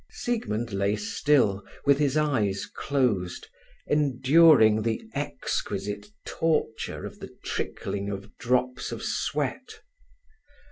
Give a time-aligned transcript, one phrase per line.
[0.09, 3.47] Siegmund lay still, with his eyes closed,
[3.87, 9.81] enduring the exquisite torture of the trickling of drops of sweat.